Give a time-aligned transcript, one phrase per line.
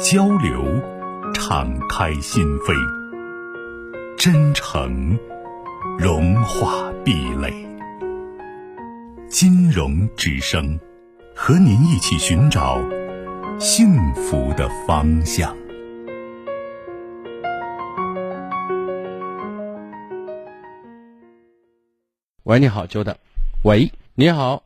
[0.00, 0.64] 交流，
[1.34, 2.74] 敞开心扉；
[4.16, 5.16] 真诚，
[5.98, 7.52] 融化壁垒。
[9.28, 10.78] 金融之声，
[11.34, 12.80] 和您一起寻找
[13.60, 15.56] 幸福的方向。
[22.42, 23.16] 喂，你好，久等。
[23.62, 24.64] 喂，你好。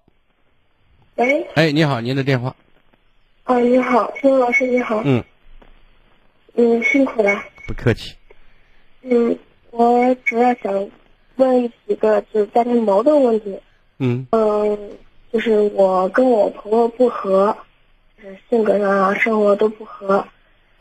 [1.16, 1.46] 喂。
[1.54, 2.56] 哎，你好，您的电话。
[3.48, 5.00] 哦，你好，孙老师，你好。
[5.06, 5.24] 嗯。
[6.54, 7.42] 嗯，辛苦了。
[7.66, 8.14] 不客气。
[9.00, 9.38] 嗯，
[9.70, 10.90] 我主要想
[11.36, 13.58] 问几个就是家庭矛盾问题。
[14.00, 14.26] 嗯。
[14.32, 14.78] 嗯，
[15.32, 17.56] 就是我跟我婆婆不和，
[18.22, 20.22] 就是性格上啊、生活都不和，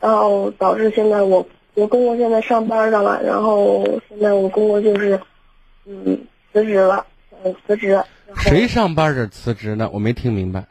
[0.02, 5.17] 然后导致现在我我公公现在上班上了，然后现在我公公就是
[5.86, 6.19] 嗯
[6.52, 7.06] 辞职了，
[7.45, 8.03] 嗯辞职。
[8.36, 9.89] 谁上班是辞职呢？
[9.94, 10.66] 我没听明白。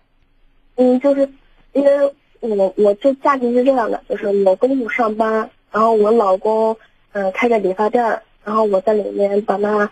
[0.74, 1.26] 嗯，就是。
[1.76, 6.74] 因为我我这家庭是这样的，就是我公公上班，然后我老公
[7.12, 9.90] 嗯开个理发店儿，然后我在里面帮他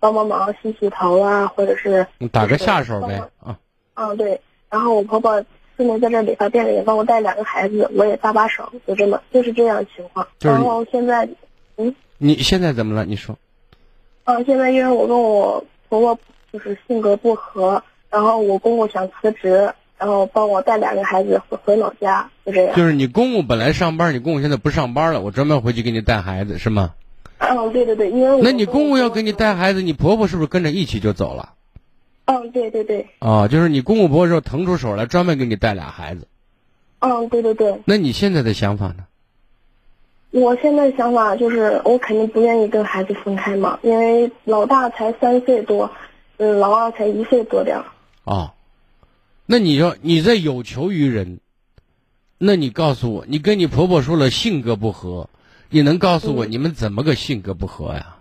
[0.00, 3.58] 帮帮忙洗洗头啊，或者是打个下手呗啊。
[3.94, 4.40] 嗯，对。
[4.70, 5.44] 然后我婆婆
[5.76, 10.26] 顺便在这理发店里帮我带两个孩子，我也搭把手，就这么就是这样情况。
[10.40, 11.28] 然后现在，
[11.76, 11.94] 嗯。
[12.16, 13.04] 你现在怎么了？
[13.04, 13.36] 你说。
[14.24, 16.18] 嗯，现在因为我跟我婆婆
[16.52, 19.70] 就是性格不合，然后我公公想辞职。
[19.98, 22.76] 然后帮我带两个孩子回回老家，就这样。
[22.76, 26.94] 就是你公公本来上班，你公公现在不上班了，我专门回去给你带孩子，是吗？
[27.38, 31.50] 嗯，对对对，因为那你公公要给你带孩子，你婆婆是不是跟着一起就走了？
[32.26, 33.06] 嗯，对对对。
[33.20, 36.26] 哦，就是你公公婆婆说腾出手来专门给你带俩孩子。
[37.00, 37.80] 嗯，对对对。
[37.84, 39.04] 那你现在的想法呢？
[40.30, 45.90] 我现在想法就是，我肯定不愿意跟孩子分开嘛，因为老大才三岁多，
[46.36, 47.84] 嗯，老二才一岁多点儿。
[48.24, 48.52] 哦。
[49.50, 51.40] 那你要你在有求于人，
[52.36, 55.30] 那你告诉我，你跟你婆婆说了性格不合，
[55.70, 58.16] 你能告诉我你们怎么个性格不合呀？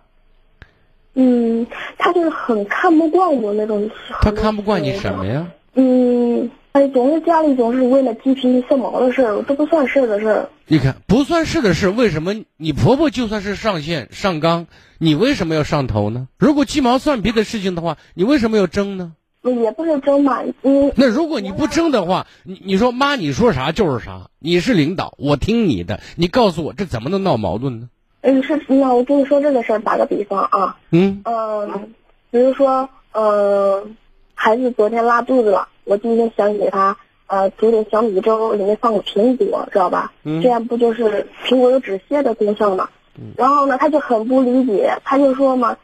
[1.15, 1.67] 嗯，
[1.97, 3.89] 他就是很看不惯我那种。
[4.21, 5.51] 他看不惯你什么呀？
[5.73, 10.49] 嗯，哎，总是家里总是为了鸡皮蒜毛的事儿，都不算事的事儿。
[10.65, 14.67] 你看，不算事的事，为什么你婆婆就算是上线上纲，
[14.97, 16.29] 你为什么要上头呢？
[16.37, 19.11] 如果鸡毛蒜皮的事情的话，你为什么要争呢？
[19.51, 20.91] 也不是争嘛，嗯。
[20.95, 27.89] 那如果你不争的话，你你说妈，你说啥就是啥，你是领导，我听你的，你告诉我这怎么能闹矛盾呢？
[28.21, 31.93] 嗯，是那我跟你说这个事儿，打个比方啊，嗯嗯，
[32.31, 33.85] 比如说呃，
[34.33, 36.97] 孩子昨天拉肚子了，我今天想给他
[37.27, 40.11] 呃煮点小米粥，里面放个苹果，知道吧？
[40.23, 42.89] 嗯，这样不就是苹果有止泻的功效嘛？
[43.17, 45.77] 嗯，然后呢，他就很不理解，他就说嘛。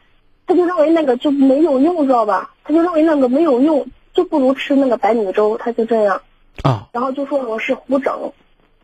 [0.46, 2.50] 他就认为那个就没有用，知道吧？
[2.64, 5.56] 他就认为那个没有用，就不如吃那个白米粥。
[5.56, 6.20] 他就这样
[6.62, 8.32] 啊，然后就说我是胡整，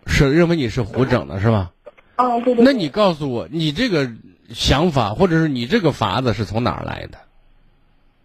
[0.06, 1.70] 是认为你是胡整的是吧？
[2.16, 2.65] 啊，对对。
[2.65, 4.10] 那你告诉我，你这个
[4.50, 7.19] 想法或者是你这个法子是从哪儿来的？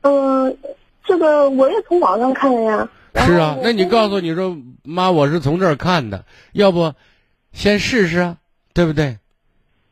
[0.02, 0.58] 嗯，
[1.04, 2.90] 这个我也从网上看的呀。
[3.16, 6.94] 是啊，那你告诉你说妈，我是从这儿看的，要不
[7.54, 8.38] 先试试啊，
[8.74, 9.20] 对不对？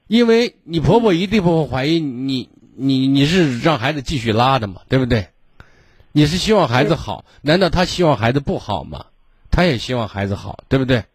[0.08, 2.50] 因为你婆婆一定不会怀疑你。
[2.76, 5.28] 你你是让孩子继续拉的嘛，对不对？
[6.12, 9.06] 你是希望孩子好，难道他希望孩子不好吗？
[9.50, 11.06] 他也希望孩子好，对不对？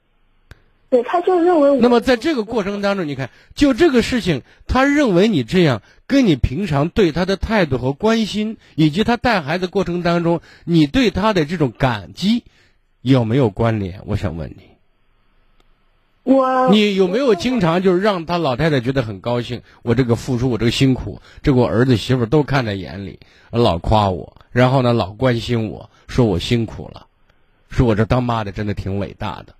[0.90, 1.78] 对，他就认为。
[1.80, 12.44] 那么在这个过程当中，你看，就这个事情，他认为你这样，跟你平常对他的态度和关心，以及他带孩子过程当中，你对他的这种感激，
[13.02, 14.00] 有没有关联？
[14.06, 14.77] 我想问你。
[16.28, 19.62] 我你有没有经常就是让他老太太觉得很高兴？
[19.82, 23.18] 我这个付出，我这个辛苦，这个我儿子媳妇都看在眼里，
[23.50, 27.06] 老夸我，然后呢老关心我，说我辛苦了，
[27.70, 29.54] 说我这当妈的真的挺伟大的，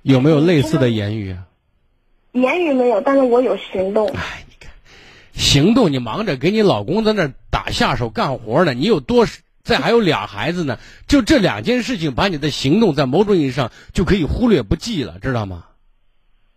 [0.00, 1.44] 有没有类似的言语啊？
[2.32, 4.08] 言语没有，但是我有行动。
[4.08, 4.72] 哎，你看，
[5.34, 9.26] 行动你忙着给你老公在那打下手干活呢，你有多
[9.62, 15.64] 再还有俩孩子呢，就这两件事情，把你的行动在某种意义上就可以忽略不计了，知道吗？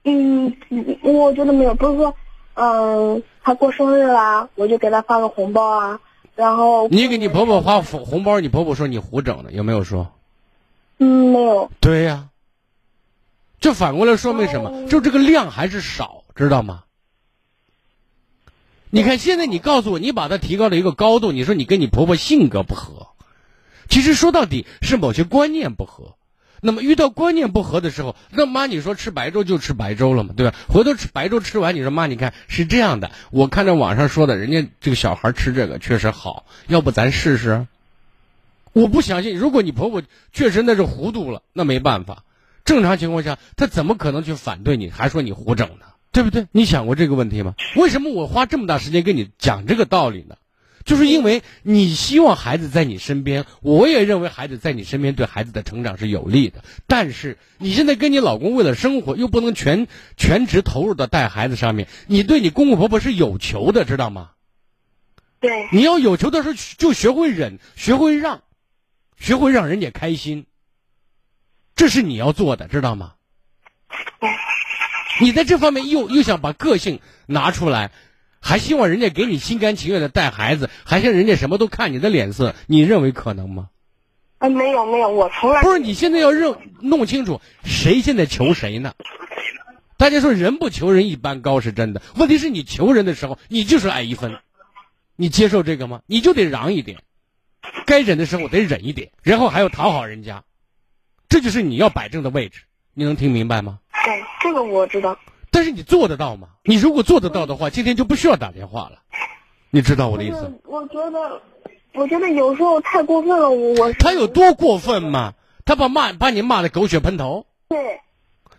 [0.09, 0.55] 嗯，
[1.01, 2.15] 我觉得没有，不是说，
[2.53, 5.99] 嗯，他过生日啦，我就给他发个红包啊，
[6.33, 10.13] 然后你给你婆婆发红红包，你婆婆说你胡整的，有没有说？
[10.99, 11.69] 嗯，没有。
[11.81, 12.29] 对呀，
[13.59, 14.87] 这反过来说明什么？
[14.87, 16.85] 就这个量还是少，知道吗？
[18.89, 23.07] 你看现在你告诉我，你把它提高了一个高度，你说你跟你婆婆性格不合，
[23.89, 26.15] 其实说到底是某些观念不合。
[26.61, 30.55] 那么遇到观念不合的时候，那妈你说吃白粥就吃白粥了嘛，对吧？
[30.67, 37.67] 回头吃白粥吃完，你说妈你看是这样的，我看着网上说的，人家这个小孩吃这个确实好，要不咱试试？
[38.73, 42.23] 我不相信，如果你婆婆确实那是糊涂了，那没办法。
[42.63, 45.85] 正常情况下，她怎么可能去反对你，还说你胡整呢？
[46.11, 46.47] 对不对？
[46.51, 47.53] 你想过这个问题吗？
[47.75, 50.35] 为什么我花这么大时间跟你讲这个道理呢？
[50.87, 56.63] 就是因为你希望孩子在你身边，我也认为孩子在你身边对孩子的成长是有利的。
[56.87, 64.31] 但是你现在跟你老公为了生活，又不能全全职投入到带孩子上面，你对你公公婆婆是有求的，知道吗？
[65.41, 65.67] 对。
[65.73, 68.41] 你要有求的时候，就学会忍，学会让，
[69.19, 70.45] 学会让人家开心。
[71.75, 73.15] 这是你要做的，知道吗？
[75.19, 77.91] 你在这方面又又想把个性拿出来。
[78.39, 83.69] 还希望人家给你心甘情愿的带孩子，还像人家什么都看你的脸色，你认为可能吗？
[84.37, 85.79] 啊，没有没有，我从来不是。
[85.79, 88.93] 你现在要认弄清楚，谁现在求谁呢？
[89.97, 94.37] 大家说人不求人一般高是真的，问题是你求人的时候，你就是矮一分，
[95.15, 96.01] 你接受这个吗？
[96.05, 96.99] 你就得让一点，
[97.87, 100.43] 该忍的时候得忍一点，然后还要讨好人家，
[101.29, 102.61] 这就是你要摆正的位置。
[102.93, 103.79] 你能听明白吗？
[104.05, 105.17] 对，这个我知道。
[105.57, 106.49] 但是你做得到吗？
[106.63, 108.99] 你如果做得到的话，今天就不需要打电话了。
[109.71, 110.61] 你知道我的意思？
[110.65, 111.41] 我觉得，
[111.95, 113.49] 我觉得有时候太过分了。
[113.49, 115.33] 我我他有多过分吗？
[115.65, 117.47] 他把骂把你骂的狗血喷头。
[117.69, 118.01] 对。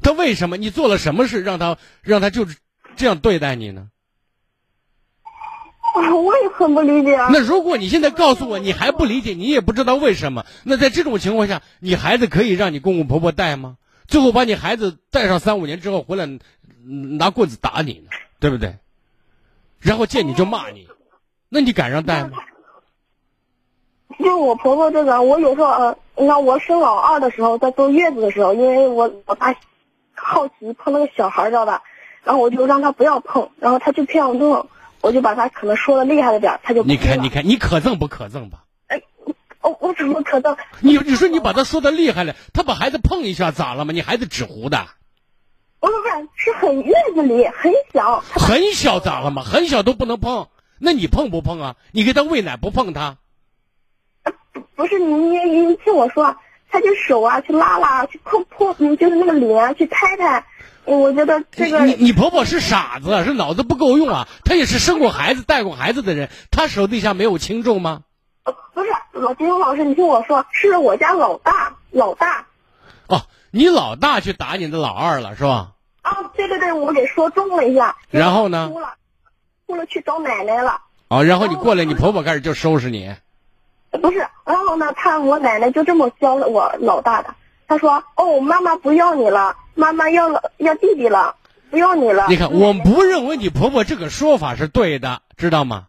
[0.02, 0.56] 他为什么？
[0.56, 2.56] 你做了什么事让他让他就是
[2.96, 3.90] 这样对待你呢？
[5.94, 7.16] 啊， 我也很不理解。
[7.30, 13.76] 那如果你现在告诉我你还不理解，你也不知道为什么，那在这种情况下，你孩子可以让你公公婆婆带吗？
[14.08, 16.28] 最后把你孩子带上三五年之后回来。
[17.18, 18.08] 拿棍子打你呢，
[18.40, 18.78] 对不对？
[19.78, 20.88] 然后见你就骂你，
[21.50, 22.38] 那你敢让带吗？
[24.18, 29.54] 就我婆婆这个，我有时候呃，你看我生老二的时候，在坐月子的时候，因为我我爸
[30.14, 31.82] 好奇碰那个小孩，知道吧？
[32.24, 34.66] 然后我就让他不要碰，然后他就偏要弄，
[35.02, 38.64] 我就把他可能说的厉害了点，他就你看你看你可憎不可憎吧？
[38.86, 39.02] 哎，
[39.68, 40.56] 我我怎么可能？
[40.80, 43.92] 你你说你把他说的厉害了，他把孩子碰一下咋了嘛？
[43.92, 44.86] 你孩子纸糊的。
[45.80, 49.42] 不是不是，是很月子里很小，很小咋了嘛？
[49.42, 50.48] 很小都不能碰，
[50.80, 51.76] 那你碰不碰啊？
[51.92, 53.18] 你给他喂奶不碰他？
[54.74, 56.36] 不是你你你听我说，
[56.70, 60.44] 他就手啊去拉拉去碰碰，就是那个脸去拍拍，
[60.84, 64.28] 我觉得这个你你婆婆是傻子，是脑子不够用啊？
[64.44, 68.02] 她也是生过孩子带过孩子的人，她手底下没有轻重吗？
[69.18, 72.46] 老金老师，你听我说，是我家老大老大。
[73.06, 73.20] 哦。
[73.50, 75.72] 你老大去打你的老二了是吧？
[76.02, 77.96] 啊，对对对，我给说中了一下。
[78.10, 78.68] 然后呢？
[78.70, 78.94] 哭了，
[79.66, 80.78] 哭了去找奶奶了。
[81.08, 83.14] 哦，然后你过来，你婆婆开始就收拾你。
[83.90, 87.34] 不是，然后呢，他我奶奶就这么教了我老大的。
[87.66, 91.34] 她说：“哦，妈妈不要你了，妈妈要了要弟弟了，
[91.70, 95.87] 不要你了。”你看，我不认为你婆婆这个说法是对的，知道吗？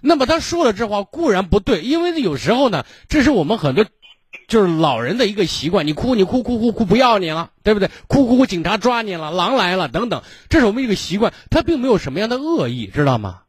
[0.00, 3.86] 那么他说了这话固然不对，因为有时候呢，这是我们很多。
[4.46, 7.88] 就是老人的一个习惯，你哭你哭哭哭哭不要你了，对不对？
[8.08, 13.42] 哭哭哭，警察抓你了，狼来了等等，这是我们一个习惯，他并没有什么样的恶意，知道吗？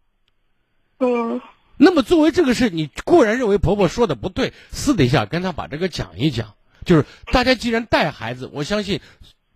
[0.99, 1.41] 嗯。
[1.77, 6.53] 那么作为这个事，你固然认为婆婆说的不对，私底下跟他把这个讲一讲，
[6.85, 9.01] 就是大家既然带孩子，我相信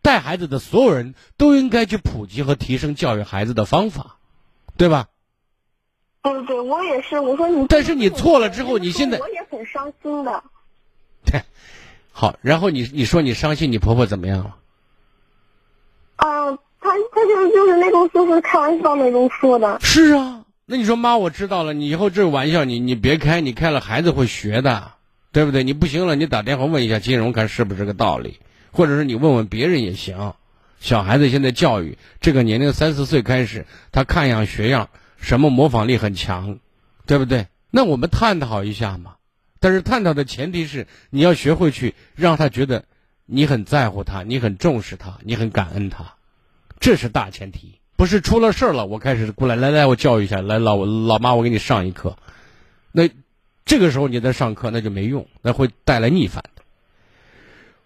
[0.01, 4.17] 带孩子的所有人都应该去普及和提升教育孩子的方法，
[4.77, 5.07] 对吧？
[6.25, 7.19] 对对，我也是。
[7.19, 10.43] 我说你，但是你错了之后，你现在我也很伤心的。
[11.23, 11.39] 对，
[12.11, 14.55] 好，然后你你说你伤心，你婆婆怎么样了？
[16.15, 16.51] 啊，
[16.81, 19.77] 她她就就是那种就是开玩笑那种说的。
[19.81, 24.93] 是啊，那你说妈，我知道了，你以后这个玩笑你你别开，你开了孩子会学的，
[25.31, 25.63] 对不对？
[25.63, 28.39] 你不行了，你打电话问一下金融，看是不是这个道理，
[28.71, 30.33] 或者是你问问别人也行。
[30.79, 36.59] 小孩子现在教育这个年龄三四岁开始，他看样学样，什么模仿力很强，
[37.05, 37.47] 对不对？
[37.71, 39.15] 那我们探讨一下嘛。
[39.59, 42.85] 但是探讨的前提是你要学会去让他觉得
[43.25, 46.13] 你很在乎他，你很重视他，你很感恩他，
[46.79, 47.79] 这是大前提。
[47.95, 52.17] 不是出了事儿了，我开始过来，来来，我教育一下，来老老妈，我给你上一课。
[52.91, 53.09] 那
[53.65, 56.61] 这个时候你在上课，那就没用，那会带来逆反的。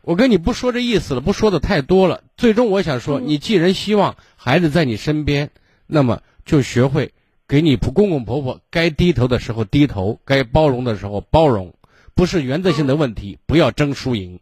[0.01, 2.23] 我跟你不说这意思了，不说的太多了。
[2.35, 5.51] 最终我想说，你既然希望孩子在你身边，
[5.87, 7.13] 那么就学会。
[7.49, 11.73] 给你公公婆婆该低头的时候低头，该包容的时候包容，
[12.13, 14.39] 不是原则性的问题，不要争输赢。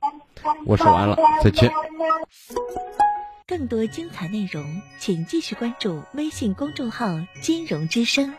[0.65, 1.71] 我说完了，再见。
[3.47, 7.07] 更多精彩内容，请继续关注微信公众号
[7.41, 8.33] “金融之声”。